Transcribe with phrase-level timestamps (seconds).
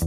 [0.00, 0.06] 大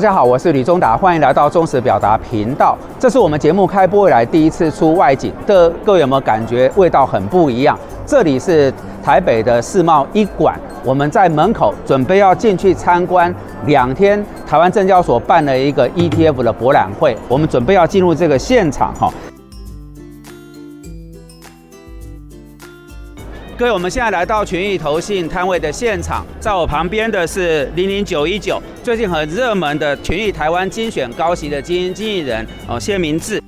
[0.00, 2.76] 家好，我是吕忠达，欢迎来到忠实表达频道。
[2.98, 7.78] 这是我们节目开播以来第一次出外景，的各位有没有感觉味道很不一样？
[8.04, 8.70] 这里是
[9.02, 13.34] 台北的世贸一馆，我们在门口准备要进去参观
[13.64, 19.10] 两天台湾证交所办了一个 ETF 的博览会，我们准备要进入这个现场哈。
[23.56, 33.40] 各位，我们现在来到群益投信摊位的现场，在我旁边的是零零九一九，最近很热门的群益台湾精选高息的基金经理人哦，谢明志。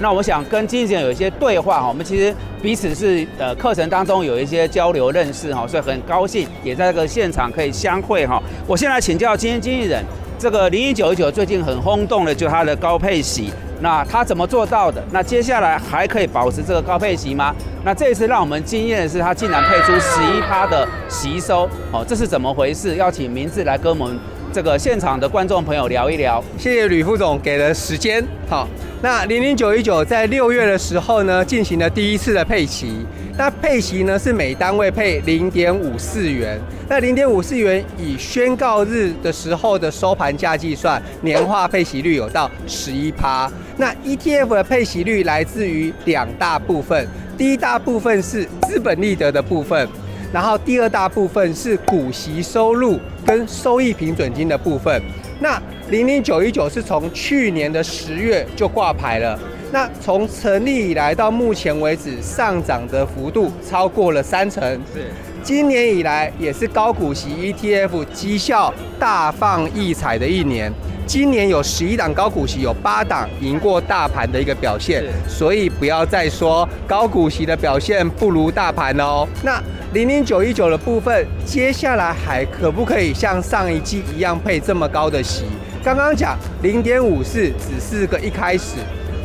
[0.00, 8.42] 那我想跟经纪人有一些对话哈，我们其实彼此是呃课程当中有一些交流认识哈，所以很高兴也在这个现场可以相会哈。
[8.66, 10.02] 我先来请教基金经纪人，
[10.38, 13.52] 这个零一九一九最近很轰动的就它的高配息。
[13.82, 15.02] 那他怎么做到的？
[15.10, 17.54] 那接下来还可以保持这个高配息吗？
[17.82, 22.96] 那这一次让我们惊艳的是，他竟然配出十一趴的吸收，哦，这是怎么回事？
[22.96, 24.18] 要请名字来跟我们
[24.52, 26.42] 这个现场的观众朋友聊一聊。
[26.58, 28.24] 谢谢吕副总给的时间。
[28.48, 28.68] 好，
[29.00, 33.06] 那零零九一九在六月的时候呢，进行了第一次的配息。
[33.38, 43.50] 那配息呢是每单位配零点五四元，那零点五四元以宣告日的时候的收盘价计算，年化配息率有到十一趴。
[43.78, 47.06] 那 ETF 的配息率来自于两大部分，
[47.38, 49.88] 第一大部分是资本利得的部分，
[50.32, 55.02] 然后第二大部分是股息收入跟收益平准金的部分。
[55.40, 59.38] 那零零九一九是从去年的十月就挂牌了。
[59.72, 64.62] 那从成立以来到目前为止，上涨的幅度超过了三成。
[64.92, 65.06] 是，
[65.42, 70.72] 今年以来也是高股息 ETF 绩效大放异彩的一年。
[71.06, 75.04] 今年有十一档高股息，有八档赢过大盘的一个表现。
[75.28, 79.26] 所以不要再说高股息的表现不如大盘哦。
[79.42, 79.60] 那
[79.92, 85.42] 零零九一九的部分，接下来还可不可以像上一季一样配这么高的息？
[85.82, 88.76] 刚刚讲零点五四只是个一开始。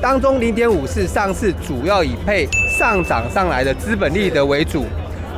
[0.01, 2.47] 当中零点五四上市主要以配
[2.79, 4.85] 上涨上来的资本利得为主，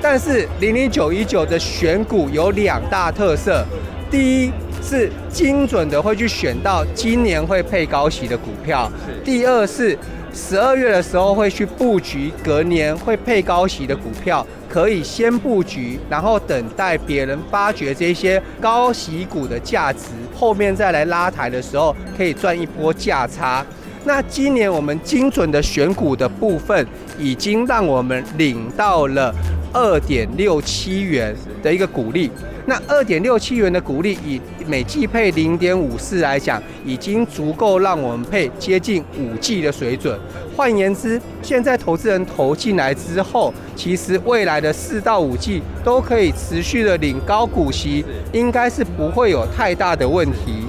[0.02, 3.66] 但是零零九一九的选股有两大特色，
[4.10, 4.52] 第一
[4.82, 8.90] 是精准的会去选到今年会配高息的股票，
[9.26, 9.98] 第二是
[10.38, 23.66] 十二月的时候会去布局隔年会配高息的股票，可以先布局，然后等待别人发掘这些高息股的价值，后面再来拉抬的时候可以赚一波价差。
[24.06, 26.88] 那今年我们精准的选股的部分，
[27.18, 29.34] 已经让我们领到了
[29.78, 32.32] 二点六七元的一个股利。
[32.66, 40.20] 那二点六七元的股利，以每季配零点五四来讲，已经足够让我们配接近五季的水准。
[40.56, 50.67] 换言之，现在投资人投进来之后，其实未来的四到五季都可以持续的领高股息，应该是不会有太大的问题。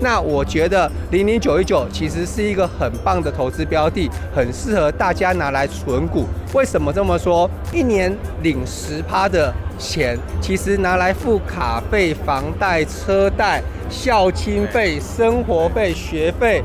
[0.00, 6.26] 那我觉得零零九一九其实是一个很棒的投资标的，很适合大家拿来存股。
[6.54, 7.48] 为什么这么说？
[7.72, 16.62] 一年领十趴的钱，其实拿来付卡费、房贷、车贷、校清费、生活费、学费，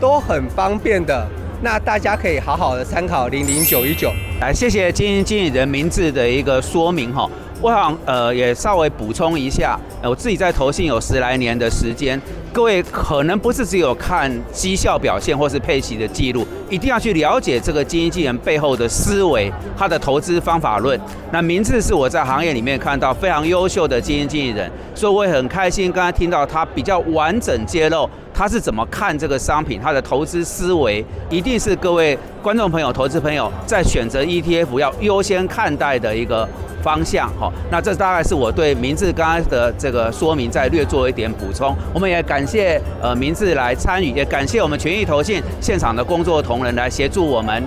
[0.00, 1.26] 都很方便的。
[1.62, 4.10] 那大家可以好好的参考零零九一九。
[4.40, 7.30] 来，谢谢经营经理人名字的一个说明哈。
[7.60, 12.20] 我想呃也稍微补充一下，我自己在投信有十来年的时间。
[12.52, 21.00] 各位可能不是只有看绩效表现或是配息的记录，一定要去了解这个基金经纪人背后的思维，他的投资方法论。
[21.32, 36.48] 那名字是我在行业里面看到非常优秀的基金经理人，所以我也很开心刚才听到他比较完整揭露他是怎么看这个商品，他的投资思维一定是各位观众朋友、投资朋友在选择 ETF 要优先看待的一个。
[36.82, 41.72] 方向哈，那这大概是我对名字刚刚的这个说明，再略做一点补充。
[41.94, 47.62] 我们也感谢呃名字来参与，也感谢我们权益投信现场的工作同仁来协助我们。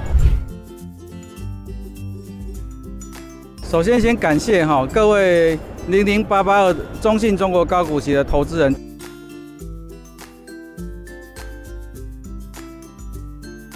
[3.64, 5.58] 首先先感谢哈各位
[5.88, 8.76] 零零八八二中信中国高股息的投资人，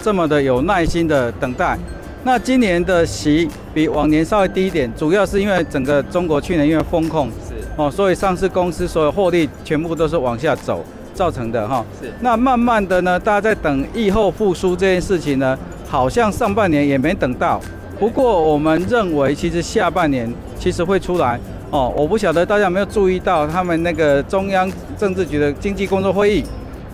[0.02, 1.78] 这么的有耐心的等待。
[2.22, 11.82] 那今年的息比往年稍微低一点，主要是因为整个中国去年因为风控是哦，所以上市公司所有获利全部都是往下走造成的哈。
[12.00, 12.12] 是。
[12.20, 15.58] 那慢慢的呢，大家在等疫后复苏这件事情呢，
[15.88, 17.58] 好像上半年也没等到
[17.98, 21.90] 不过我们认为，其实下半年其实会出来哦。
[21.96, 26.44] 我不晓得大家有没有注意到，他们那个中央政治局的经济工作会议，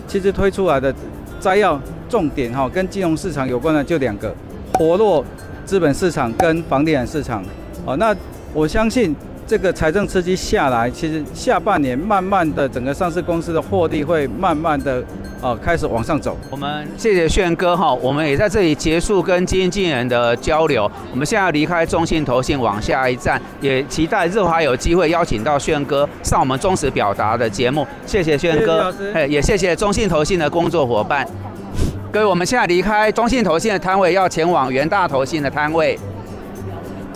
[0.07, 0.95] 其实推出来的
[1.41, 1.81] 摘要
[2.17, 4.35] 重点哈，跟金融市场有关的就两个：
[4.79, 5.23] 活络
[5.67, 7.45] 资本市场跟房地产市场。
[7.85, 8.17] 哦，那
[8.55, 9.15] 我相信。
[9.49, 15.01] 这个财政刺激下来，其实下半年慢慢的整个上市公司的获利会慢慢的
[15.41, 16.37] 呃开始往上走。
[16.51, 20.91] 我们谢谢炫哥哈，我们也在这里结束跟基金经纪人的交流。
[21.13, 27.87] 我们现在要离开中信投信往下一站，也期待日后还有机会邀请到炫哥上我们忠实表达的节目。
[28.05, 31.25] 谢谢炫哥，哎，也谢谢中信投信的工作伙伴。
[32.17, 35.99] 各位，我们现在离开中信投信的摊位，要前往元大投信的摊位。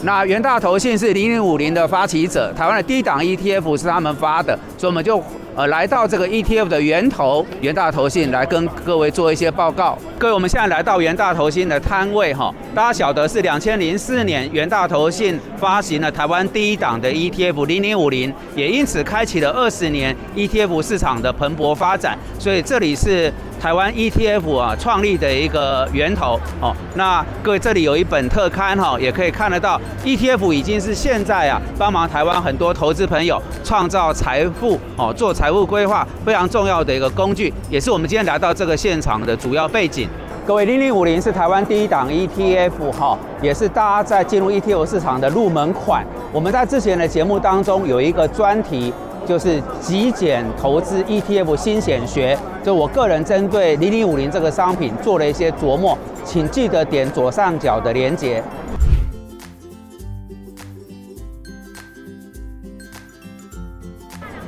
[0.02, 5.24] 那元大投信是零零五零的发起者，台湾的低档 ETF 是他们发的，所以我们就
[5.56, 9.96] 呃来到这个 ETF 的源头元大投信来跟各位做一些报告。
[10.18, 23.32] 各位，我们现在来到元大投信的摊位哈，大家晓得是两千零四年元大投信发行了台湾第一档的 ETF 零零五零，也因此开启了二十年 ETF 市场的蓬勃发展，所以这里是。
[23.60, 40.08] 台湾 ETF 啊创立的一个源头哦，那各位这里有一本特刊哈，也可以看得到 ETF 已经是现在啊帮忙台湾很多投资朋友创造财富哦，做财务规划非常重要的一个工具，也是我们今天来到这个现场的主要背景。
[40.46, 46.02] 各位，零零五零是台湾第一档 ETF 哈，也是大家在进入 ETF 市场的入门款。
[46.32, 48.90] 我们在之前的节目当中有一个专题。
[49.30, 58.42] 就是极简投资 ETF 新显学，就我个人针对零零五零这个商品做了一些琢磨，请记得点左上角的连接。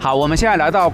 [0.00, 0.92] 好，我们现在来到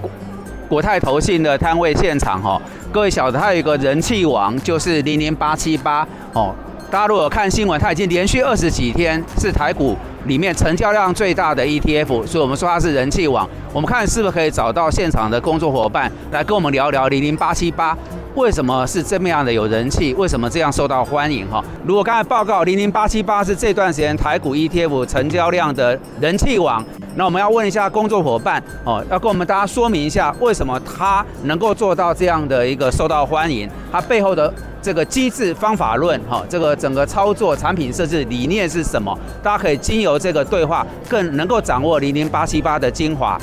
[0.67, 6.53] 国泰投信的摊位现场哈，各位晓得它有一个人气王，就是零零八七八哦。
[6.91, 9.95] 大家如果看新闻，它已经连续二十几天是台股
[10.25, 13.47] 里面成交量最大的 ETF，所以我们说它是人气王。
[13.73, 17.95] 我们看是不是可以找到现场的工作伙伴来跟我们聊聊零零八七八
[18.35, 21.63] 为什么是这么样的有人气，为什么这样受到欢迎哈？
[21.85, 26.83] 如果刚才报告零零八七八是这段时间台股 ETF 成交量的人气王，
[27.15, 34.53] 那我们要问一下工作伙伴哦，要跟我们大家说明一下为什么它能够做到这样的一个受到欢迎，它背后的。
[34.81, 39.17] 这个机制方法论，哈，这个整个操作产品设置理念是什么？
[39.43, 43.39] 大家可以经由这个对话，更能够掌握零零八七八的精华。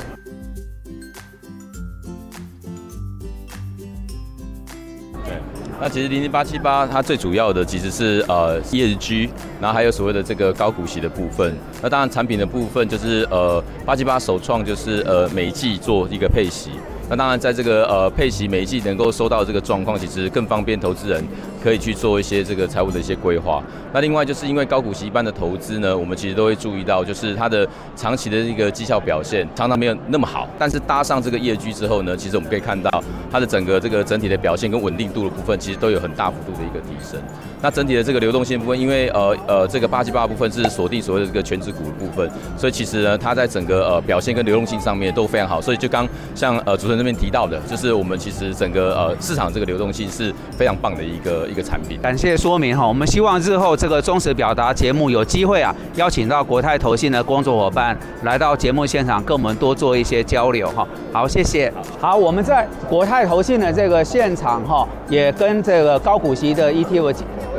[5.78, 9.28] 那其实零零八七八它最主要的其实是呃 ESG，
[9.60, 11.54] 然后还有所谓的这个高股息的部分。
[11.82, 16.70] 那当然产品的部分就是呃八七八首创就是呃每季做一个配息。
[17.08, 21.24] 那当然，在这个呃佩奇每一季能够收到这个状况，其实更方便投资人
[21.66, 23.60] 可以去做一些这个财务的一些规划。
[23.92, 27.66] 那另外就是因为高股息一般的投资呢，我们其实都会注意到，就是它的
[27.96, 30.48] 长期的一个绩效表现常常没有那么好。
[30.60, 33.02] 但是搭上这个业绩之后呢，其实我们可以看到
[33.32, 37.20] 它的整个这个整体的表现跟稳定度的部分，其实都有很大幅度的一个提升。
[37.62, 45.60] 那整体的这个流动性部分，因为呃呃这个八七八部分是锁定所谓的这个全值股的部分，所以其实呢它在整个呃表现跟流动性上面都非常好。
[45.60, 46.96] 所以就刚像呃主持人。
[46.96, 51.98] 这边提到的，就是我们其实整个呃市场这个流动性是非常棒的一个个产品。
[52.00, 60.86] 感谢说明哈，我们希望日后这个忠实表达节目有机会啊，邀请到国泰投信的工作伙伴来到节目现场，跟我们多做一些交流哈。
[61.12, 61.72] 好，谢谢。
[61.98, 67.16] 好，我们在国泰投信的这个现场哈，也跟这个高股息的 ETF。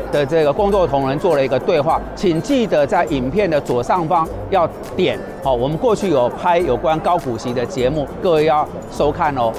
[0.09, 9.51] 的这个工作同仁做了一个对话，请记得在影片的左上方要点好，我们过去有拍有关高股息的节目，各位要收看哦。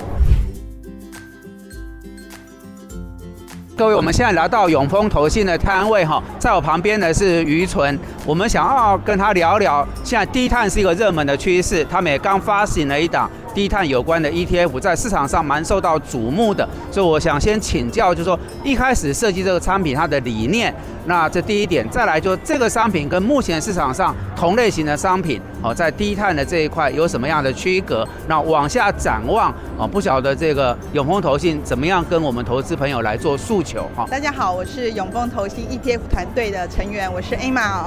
[3.78, 7.96] 各位，我们现在来到永丰投信的摊位哈，在我旁边的是余纯，
[8.28, 13.26] 我们想要跟他聊聊，现在低碳是一个热门的趋势，他们也刚发行了一档。
[13.54, 20.72] 低碳有关的 ETF 在市场上蛮受到瞩目的，所以我想先请教，就是说一开始设计这个产品它的理念，
[21.06, 28.06] 那这第一点，再来就这个商品跟目前市场上同类型的商品，哦，在低碳的这一块有什么样的区隔？
[28.28, 33.88] 那往下展望，哦，不晓得这个永丰投信怎么样跟我们投资朋友来做诉求？
[33.96, 37.86] 哈，大家好，我是永丰投信 ETF 团队的成员，我是 Emma。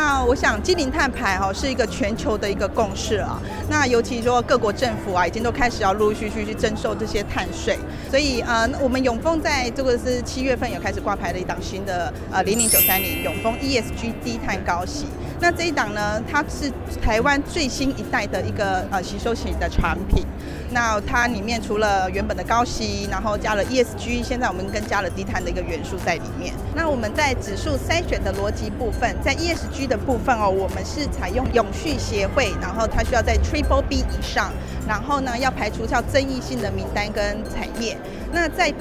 [0.00, 3.38] 那，我想基零碳排哈是一个全球的一个共识啊。
[3.68, 7.78] 那尤其说各国政府啊，已经都开始要陆陆续续去征收这些碳税。
[8.08, 15.04] 所以啊，我们永丰在这个是七月份有开始挂牌了一档新的呃零零九三零永丰 ESG 低碳高息。
[15.40, 16.70] 那这一档呢，它是
[17.00, 20.24] 台湾最新一代的一个呃吸收型的产品。
[20.72, 26.54] 那它里面除了原本的高息，然后加了 ESG，现在我们更加了低碳的一个元素在里面。
[26.76, 34.52] 那我们在指数筛选的逻辑部分，在 ESG 的部分哦，我们是采用永续协会，然后它需要在 Triple B 以上，
[34.86, 37.96] 然后呢要排除掉争议性的名单跟产业。
[38.30, 38.72] 那在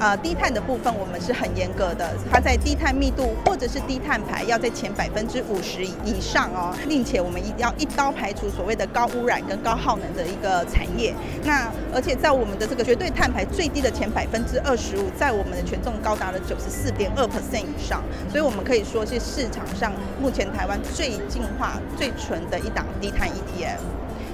[0.00, 11.14] 呃，低碳的部分我们是很严格的，它在低碳密度或者是低碳排要在前百分之五十以上哦，并且我们一定要一刀排除所谓的高污染跟高耗能的一个产业。
[11.44, 23.78] 那而且在我们的这个绝对碳排最低的前百分之二十五，在我们的权重高达了九十四点二 percent 以上，所以我们可以说是市场上目前台湾最净化、最纯的一档低碳 ETF。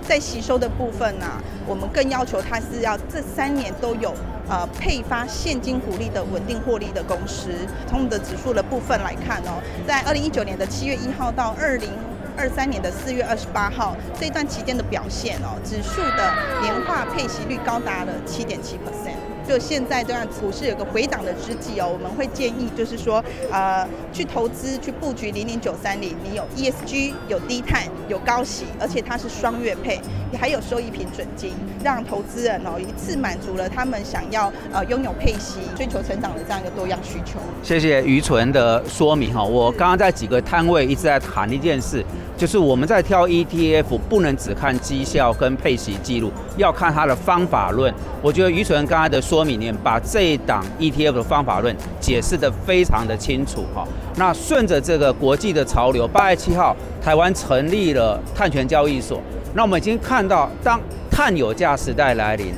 [0.08, 1.26] 在吸收的部分呢，
[1.66, 4.12] 我们更要求它是要这三年都有。
[4.50, 7.50] 呃，配发现金股利的稳定获利的公司，
[7.88, 11.88] 从我们的指数的部分来看哦，在二零一九年的七月一号到二零
[12.36, 19.29] 二三年的四月二十八号这段期间的表现哦，指数的年化配息率高达了七点七 percent。
[19.50, 30.00] 就现在这样股市有个回档的之际哦，我们会建议就是说，呃，去投资去布局零零九三零，你有 ESG，有低碳，有高息，而且它是双月配，
[30.38, 31.52] 还有收益平准金，
[31.82, 37.40] 让投资人哦一次满足了他们想要呃拥有配息、追求成长的这样一个多样需求。
[37.60, 42.04] 谢谢于纯的说明哈，我刚刚在几个摊位一直在谈一件事。
[42.36, 47.92] 就是我们在挑 ETF，不能只看绩效跟配息记录，要看它的方法论。
[48.22, 53.86] 我觉得于纯刚才的说明，把这一档 ETF 的方法论解释的非常的清楚哈。
[54.16, 59.20] 那顺着这个国际的潮流，八月七号台湾成立了碳权交易所。
[59.54, 60.80] 那我们已经看到，当
[61.10, 62.52] 碳有价时代来临。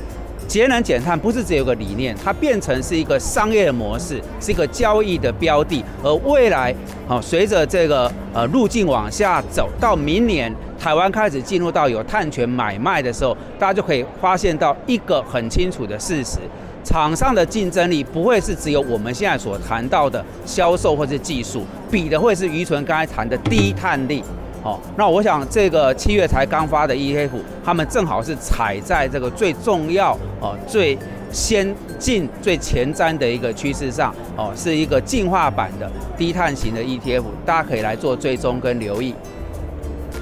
[0.45, 5.83] 节能减碳不是只有个理念，它变成是一个商业模式，是一个交易的标的。
[6.03, 6.75] 而未来，
[7.07, 16.37] 好随着这个呃路径往下走，到明年台湾开始进入到有碳权买卖的时候，大家就可以发现到一个很清楚的事实：
[16.83, 24.23] 场上的竞争力不会是只有我们现在所谈到的销售或是技术，比的会是余纯刚才谈的低碳力。
[24.63, 27.31] 哦，那我想这个七月才刚发的 ETF，
[27.65, 30.97] 他们正好是踩在这个最重要、哦最
[31.31, 39.13] 先进、最前瞻的一个趋势上，哦，是一个进化版的低碳型的 ETF，大家可以来做追踪跟留意。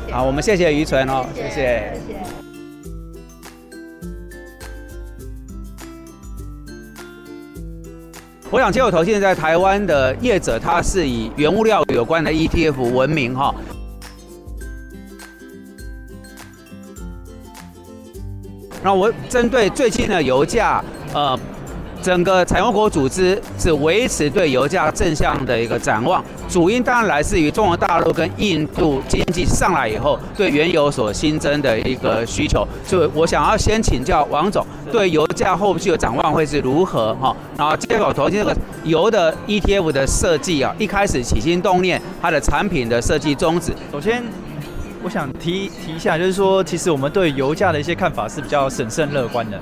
[0.09, 2.10] 好，我们谢谢于纯哦，谢谢。
[8.51, 13.55] 我想接口投现在台湾的业者，他是以原物料有关的 ETF 闻名哈。
[18.83, 21.39] 那我针对最近的油价，呃，
[22.01, 37.35] 整个产油国组织是维持对油价正向的一个展望，主因当然来自于中国大陆跟印度经济上来以后对原油所新增的一个需求，所以我想要先请教王总，对油价后续的展望会是如何哈？
[37.57, 44.23] 然后接口投这个油的 ETF 的设计啊，一开始起心动念，它的产品的设计宗旨，首先。
[45.03, 49.59] 我想提提一下，就是说，其实我们对油价的一些看法是比较审慎乐观的，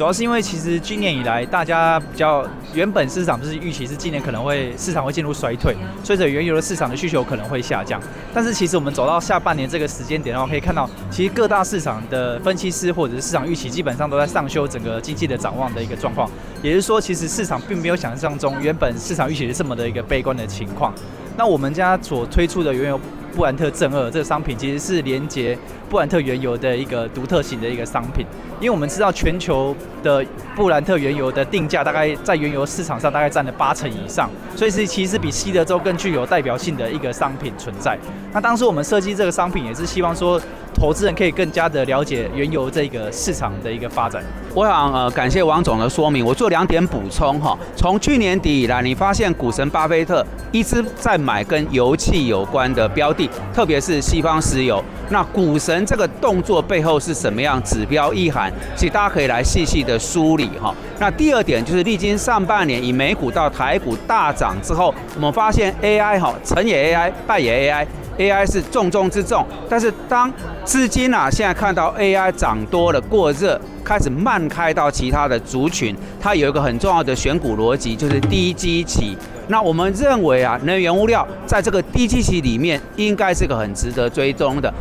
[0.00, 2.42] 主要是因为其实今年以来，大家比较
[2.72, 8.00] 原本市场不是预期是今年可能会市场会进入衰退，随着原油的市场的需求可能会下降。
[8.32, 16.26] 但是其实我们走到下半年这个时间点的话，可以看到，其实各大市场的分析师或者是市场预期基本上都在上修整个经济的展望的一个状况，
[16.62, 20.94] 也就是说，其实市场并没有想象中原本市场预期是这么的一个悲观的情况。
[21.36, 22.98] 那我们家所推出的原油。
[23.34, 25.56] 布兰特正二这个商品其实是连接
[25.88, 28.26] 布兰特原油的一个独特型的一个商品，
[28.60, 37.98] 因为我们知道全球的布兰特原油的定价大概在原油市场上大概占了八成以上，所以是其实比西德州更具有代表性的一个商品存在。
[38.32, 40.40] 那当时我们设计这个商品也是希望说。
[40.74, 44.22] 投资人可以更加的了解原油这个市场的一个发展。
[44.54, 47.56] 我想呃感谢王总的说明，我做两点补充哈。
[47.76, 54.82] 从去年底以来，你发现股神巴菲特一直在买跟油气有关的标的，特别是西方石油。
[55.10, 58.52] 那股神这个动作背后是什么样指标意涵？
[58.76, 60.74] 其实大家可以来细细的梳理哈。
[60.98, 67.86] 那第二点就是历经上半年以美股到台股大涨之后，我们发现 AI 哈成也 AI，败也 AI。
[68.20, 69.44] AI 是重中之重。
[69.68, 70.30] 但是当
[70.64, 79.16] 资金啊现在看到 AI 涨多了过热，开始慢开到其他的族群，它有一个很重要的选股逻辑，就是低基期。
[79.48, 84.72] 那我们认为啊，能源物料在这个低基期里面，应该是个很值得追踪的。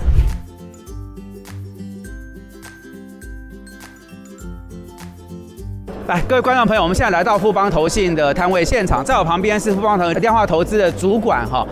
[6.08, 11.65] 来，各位观众朋友，我们现在来到富邦投信的摊位现场，在我旁边是富邦投电话投资的主管哈。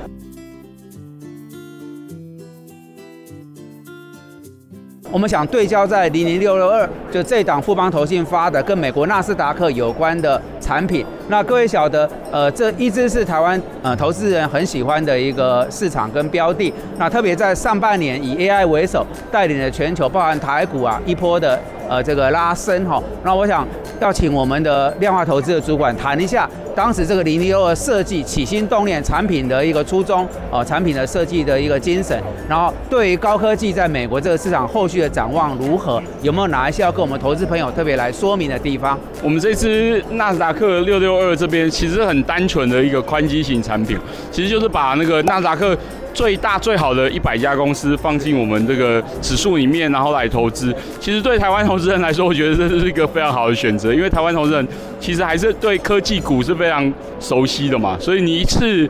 [5.09, 11.05] 我们想对焦在零零六六二，就这档富邦投信发的跟美国纳斯达克有关的产品。
[11.29, 16.73] 那各位晓得，呃，这一直是台湾呃投资人很喜欢的一个市场跟标的。
[16.97, 21.57] 那特别在上半年以 AI 为首，带领的全球，包含台股啊一波的
[21.89, 23.01] 呃这个拉升哈。
[23.23, 23.67] 那我想
[23.99, 26.49] 要请我们的量化投资的主管谈一下。
[26.75, 32.15] 当时这个零零六二设计起心动念产品的一个初衷，哦，产品的设计的一个精神，
[32.47, 38.95] 然后对于高科技在美国这个市场后续的展望如何，有没有哪一些要跟我们投资朋友特别来说明的地方？
[39.23, 43.97] 我们这支纳斯达克六六二这边其实很单纯的一个宽基型产品，
[44.31, 45.75] 其实就是把那个纳斯达克。
[46.17, 50.73] 最大最好的一百家公司放进我们这个指数里面，然后来投资。
[50.99, 54.67] 其实对台湾投资人来说，我觉得这是一个非常好的选择，因为台湾投资人
[54.99, 57.95] 其实还是对科技股是非常熟悉的嘛。
[57.99, 58.89] 所以你一次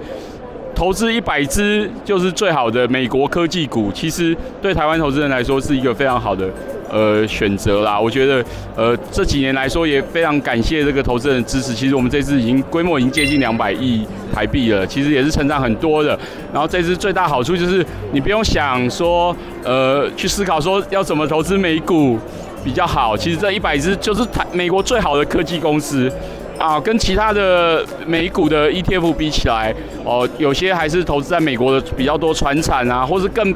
[0.74, 6.50] 投资一百只就是最好的美国科技股，其实对台湾投资人来说是一个非常好的。
[6.90, 8.44] 呃，选择啦，我觉得，
[8.76, 11.74] 呃，这几年来说也非常感谢这个投资人的支持。
[11.74, 16.18] 其实我们这次已经规模已经接近两百亿台币了，其实也是成长很多的。
[16.54, 22.18] 然后这次最大好处就是你不用想说，呃，去思考说要怎么投资美股
[22.64, 23.18] 比较好。
[23.18, 26.10] 其实这一百只就是台美国最好的科技公司
[26.58, 29.76] 啊，跟其他的美股的 ETF 比起来，
[30.06, 33.54] 哦，有些还是投资在美国的比较多，船产啊，或是更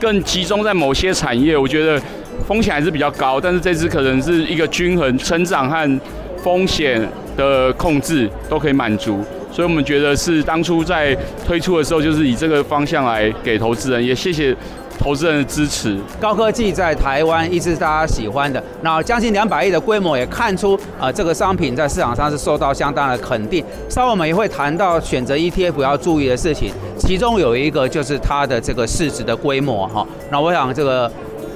[0.00, 2.02] 更集中在某些产业，我觉得。
[2.46, 6.00] 风险还是比较高，但是这支可能是一个均衡成长和
[6.42, 7.00] 风险
[7.36, 14.54] 的控制都可以满足，所以我们觉得是当初在推出的时候就是以这个方向来给投资人，也谢谢
[14.98, 15.96] 投资人的支持。
[16.20, 23.64] 高科技在台湾一直是大家喜欢的，那将近两百亿的规模也看出啊这个商品在市场上是受到相当的肯定。
[23.88, 30.06] 稍后我们也会谈到选择 ETF 要注意的事情，其中有一个就是它的这个市值的规模哈。
[30.30, 31.10] 那我想这个。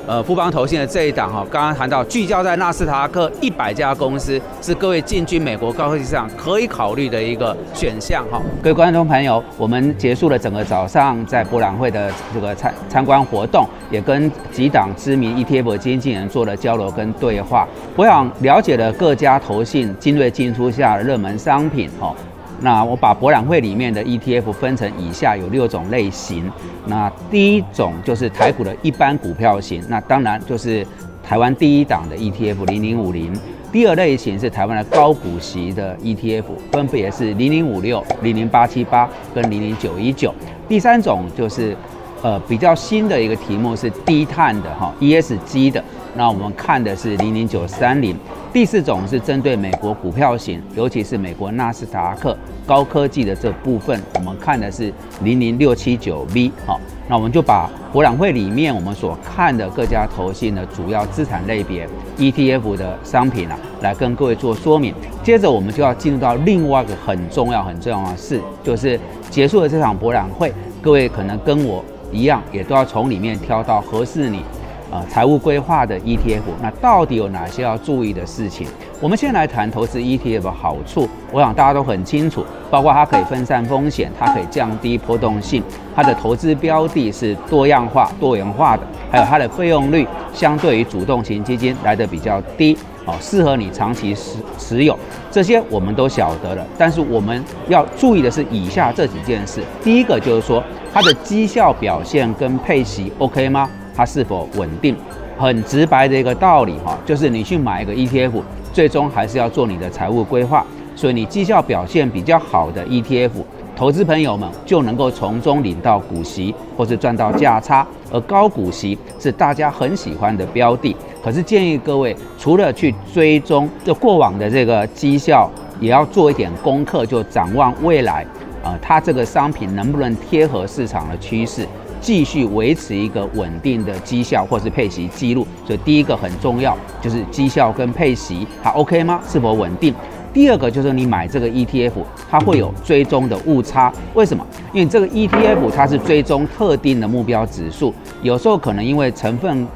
[0.08, 8.40] 呃，富邦投信的这一档哈，刚刚谈到聚焦在纳斯达克一百家公司，是各位进军美国高科技市场可以考虑的一个选项哈。
[8.62, 17.68] 各位观众朋友，我们结束了整个早上在博览会的这个参参观活动，也跟几档知名 ETF 经纪人做了交流跟对话。
[17.94, 22.14] 我想了解了各家投信精锐进出下的热门商品哈。
[22.60, 26.50] 那我把博览会里面的 ETF 分成以下有六种类型。
[26.86, 30.86] 那第一种就是台股的一般股票型，那当然就是
[31.22, 33.32] 台湾第一档的 ETF 零零五零。
[33.70, 40.34] 第二类型是台湾的高股息的 ETF，分别是零零五六、零零八七八跟零零九一九。
[40.66, 41.76] 第三种就是
[42.22, 48.16] 呃比较新的一个题目是低碳的哈 ESG 的，那我们看的是零零九三零。
[48.52, 54.92] 第四种是针对美国股票型，尤其是美国纳斯达克高科技的这部分，我们看的是
[55.22, 56.50] 零零六七九 V。
[56.66, 64.94] 好，那我们就把博览会里面我们所看的各家投信的主要资产类别 ETF 的商品啊，来跟各位做说明。
[65.22, 68.98] 接着我们就要进入到另外一个很重要很重要的事，就是
[69.30, 74.42] 结束了这场博览会，各位可能跟我一样，也都要从里面挑到合适你。
[74.90, 78.66] 啊，财务规划的 ETF，那到底有哪些要注意的事情？
[79.00, 81.06] 我们先来谈投资 ETF 的好处。
[81.30, 85.62] 我想大家都很清楚，包括它可以分散风险，它可以降低波动性，
[85.94, 94.98] 它的投资标的是多样化、多元化的，还有它的费用率相对于主动型基金来的比较低，哦，适合你长期持持有。
[95.30, 99.62] 这些我们都晓得了，但是我们要注意的是以下这几件事。
[99.84, 103.68] 第一个就是说，它的绩效表现跟配息 OK 吗？
[103.98, 104.94] 它是否稳定？
[105.36, 108.40] 很直白的一个道理哈，就是你去买一个 ETF，
[108.72, 110.64] 最终还是要做你的财务规划。
[110.94, 113.30] 所以你绩效表现比较好的 ETF，
[113.74, 117.84] 投资朋友们就能够从中领到股息，或是赚到价差。
[118.12, 120.94] 而高股息是大家很喜欢的标的。
[121.20, 128.24] 可是建议各位，除了去追踪这过往的这个绩效，也要做一点功课，就展望未来
[128.62, 131.66] 啊，它这个商品能不能贴合市场的趋势？
[132.00, 139.20] 继续维持一个稳定的绩效或是配息记录，所以第一个很重要就是绩效跟配息它 OK 吗？
[139.28, 139.94] 是否稳定？
[140.32, 141.92] 第二个就是你买这个 ETF，
[142.30, 143.92] 它会有追踪的误差。
[144.14, 144.46] 为什么？
[144.72, 149.66] 因为这个 ETF 它是追踪特定的目标指数，有时候可能因为成分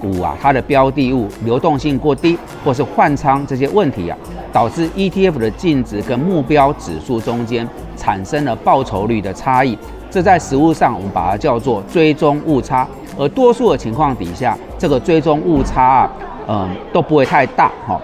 [0.00, 4.16] 股啊，它的标的物流动性过低，或是换仓这些问题啊，
[4.52, 9.78] 导致 ETF 的净值跟目标指数中间产生了报酬率的差异。
[10.10, 12.86] 这在实物上我们把它叫做追踪误差。
[13.18, 16.10] 而多数的情况底下，这个追踪误差啊，
[16.48, 18.00] 嗯，都不会太大哈。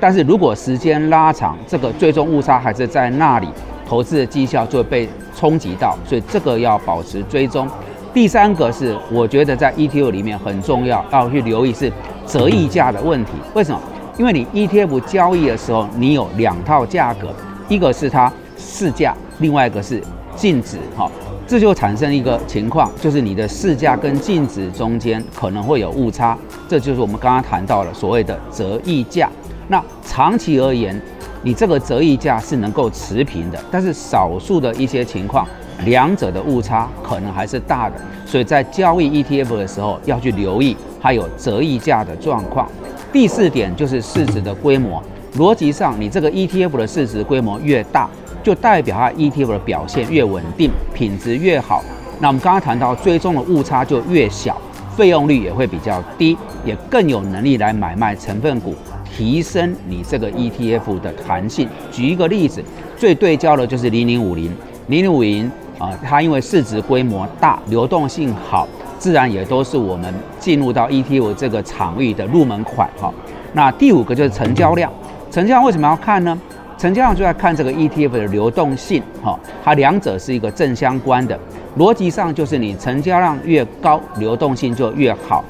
[0.00, 3.48] 但是如果时间拉长，这个追踪误差还是在那里，
[3.88, 7.68] 投资的绩效就会被冲击到，所以这个要保持追踪。
[8.14, 11.92] 第三个是我觉得在 ETF 里面很重要，要去留意是
[12.26, 13.32] 折溢价的问题。
[13.52, 13.80] 为什么？
[14.16, 17.28] 因为你 ETF 交易的时候，你有两套价格，
[17.68, 20.02] 一个是它市价，另外一个是
[20.34, 21.10] 净值，哈，
[21.46, 26.36] 这就产生一个情况，就是你的市价跟净值中间可能会有误差，
[26.68, 29.30] 这就是我们刚刚谈到了所谓的折溢价。
[29.68, 31.00] 那长期而言，
[31.42, 35.46] 你这个折溢价是能够持平的，但是少数的一些情况，
[35.84, 42.68] 两者的误差可能还是大的，所以在交易 ETF 的时候要去留意它有折溢价的状况。
[43.12, 45.00] 第四点就是市值的规模，
[45.36, 48.10] 逻辑上你这个 ETF 的市值规模越大，
[48.46, 51.82] 就代表它 ETF 的表现越稳定，品质越好。
[52.20, 54.56] 那我们刚刚谈到追踪的误差就越小，
[54.96, 58.72] 费用率也会比较低，也更有能力来买卖成分股。
[59.04, 61.68] 提升你这个 ETF 的弹性。
[61.90, 62.62] 举一个例子，
[62.96, 64.54] 最对焦的就是零零五零，
[64.86, 73.12] 零零五零啊，它因为市值规模大，流动性好，自然也都是我们进入到 ETF 这个场域的入门款哈。
[73.54, 74.92] 那第五个就是成交量，
[75.32, 76.38] 成交量为什么要看呢？
[76.78, 81.38] 成交量就在看这个 ETF 的流动性哈，它两者是一个正相关的，
[81.78, 85.42] 逻辑上就是你成交量越高，流动性就越好。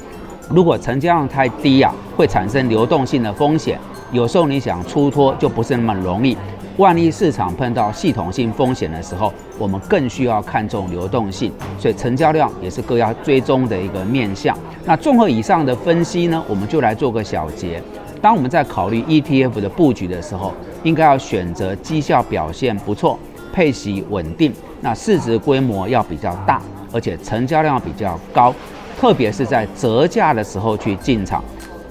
[0.49, 3.77] 如果成交量太低呀，会产生流动性的风险。
[4.13, 6.37] 有时候你想出脱就不是那么容易。
[6.77, 11.51] 万一市场碰到系统性风险的时候，我们更需要看重流动性。
[11.77, 14.57] 所以成交量也是各要追踪的一个面向。
[14.85, 17.83] 那综合以上的分析呢，我们就来做个小结。
[18.21, 20.53] 当我们在考虑 ETF 的布局的时候，
[20.87, 23.19] 应该要选择绩效表现不错、
[23.51, 26.61] 配息稳定、那市值规模要比较大，
[26.93, 28.55] 而且成交量比较高。
[28.97, 31.43] 特别是在折价的时候去进场，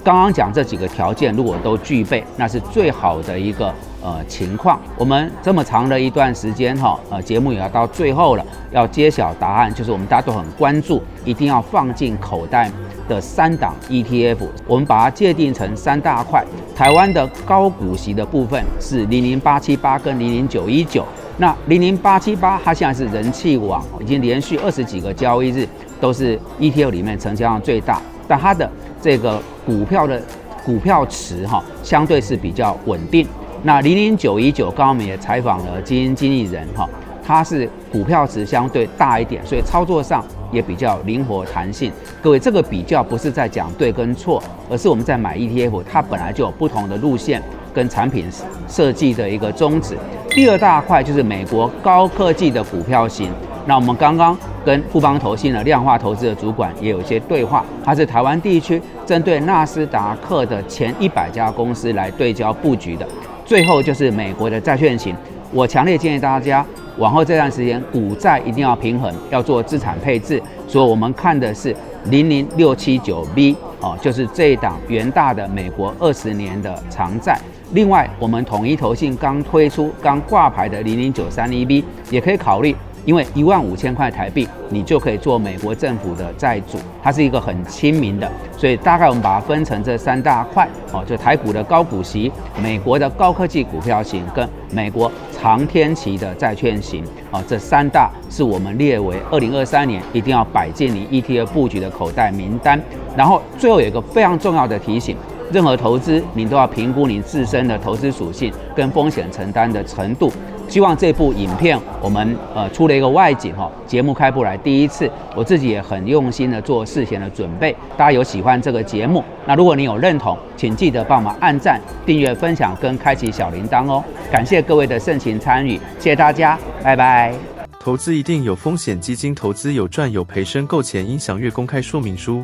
[0.03, 4.79] 刚刚讲这几个条件如果都具备，那是最好的一个呃情况。
[4.97, 12.71] 我们这么长的一段时间哈，呃节目也要到最后了，要揭晓答案，就是我们大家都很关注，一定要放进口袋
[13.07, 16.45] 的三档 ETF，我们把它界定成三大块。
[16.75, 21.05] 台湾的高股息的部分是零零八七八跟零零九一九，
[21.37, 25.67] 那零零八七八它现在是人气王，已经连续二十几个交易日。
[25.99, 28.69] 都是 ETF 里面成交量最大，但它的
[29.01, 30.21] 这个股票的
[30.63, 33.27] 股票池哈，相对是比较稳定。
[33.63, 36.87] 那零零九一九，刚刚我们也采访了基金经理人哈，
[37.27, 41.91] 它是股票池相对大一点，所以操作上也比较灵活弹性。
[42.21, 48.27] 各位，这个比较不是在讲对跟错，而是我们在买 ETF，它本来就有不同的路线跟产品
[48.65, 49.97] 设计的一个宗旨。
[50.29, 53.29] 第二大块就是美国高科技的股票型。
[53.65, 63.05] 那我们刚刚跟富邦投信的量化投资的主管也有一些对话，他是台湾地区针对纳斯达克的前一百家公司来对焦布局的。
[63.45, 65.13] 最后就是美国的债券型，
[65.51, 66.65] 我强烈建议大家
[66.97, 70.41] 往后这段时间股债一定要平衡，要做资产配置。
[70.67, 77.39] 所以我们看的是零零六七九 B 哦，就是这一档元大的美国二十年的长债。
[77.71, 82.75] 另外，我们统一投信刚推出刚挂牌的零零九三一 B 也可以考虑。
[83.07, 92.29] 因为一万五千块台币，你就可以做美国政府的债主，它是一个很亲民的，所以大概我们把它分成这三大块哦，就台股的高股息、
[92.61, 102.77] 美国的高科技股票型跟美国长天期的债券型哦，这三大是我们列为二零二三年一定要摆进你 ETF 布局的口袋名单。
[103.15, 105.15] 然后最后有一个非常重要的提醒。
[105.49, 110.29] 任何投资，你都要评估你自身的投资属性跟风险承担的程度。
[110.67, 117.75] 希望这部影片我们呃出了一个外景哈，节目开播来第一次，我自己也很用心的做事前的准备。
[117.95, 124.03] 大家有喜欢这个节目，那如果你有认同，请记得帮忙按赞、订阅、分享跟开启小铃铛哦。
[124.31, 127.33] 感谢各位的盛情参与，谢谢大家，拜拜。
[127.79, 132.43] 投资一定有风险，基金投资有赚有赔，申购前应详阅公开说明书。